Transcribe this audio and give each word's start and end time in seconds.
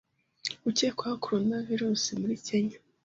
Ukekwaho 0.69 1.15
coronavirus 1.25 2.03
muri 2.19 2.35
Kenya 2.45 2.77